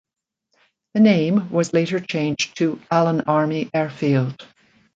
The 0.95 0.99
name 0.99 1.51
was 1.51 1.73
later 1.73 1.99
changed 1.99 2.57
to 2.57 2.79
Allen 2.89 3.21
Army 3.27 3.69
Airfield. 3.71 4.47